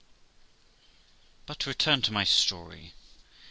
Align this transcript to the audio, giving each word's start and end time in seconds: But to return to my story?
But 1.45 1.59
to 1.59 1.69
return 1.69 2.01
to 2.01 2.11
my 2.11 2.23
story? 2.23 2.95